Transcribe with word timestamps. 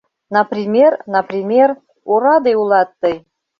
«Например, 0.35 0.91
например»... 1.15 1.69
ораде 2.13 2.51
улат 2.61 2.89
тый... 3.01 3.15